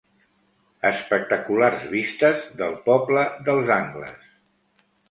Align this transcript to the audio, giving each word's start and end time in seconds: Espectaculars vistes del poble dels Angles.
Espectaculars 0.89 1.85
vistes 1.93 2.49
del 2.63 2.75
poble 2.89 3.29
dels 3.51 3.75
Angles. 3.79 4.29